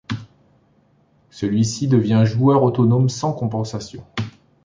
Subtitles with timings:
[1.29, 4.03] Celui-ci devient joueur autonome sans compensation.